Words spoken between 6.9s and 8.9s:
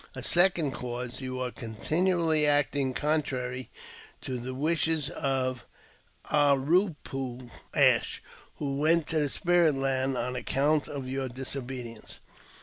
poo ash, who